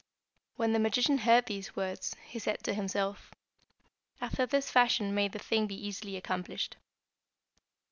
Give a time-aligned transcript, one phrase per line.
[0.55, 3.29] "When the magician heard these words, he said to himself,
[4.19, 6.75] 'After this fashion may the thing be easily accomplished.'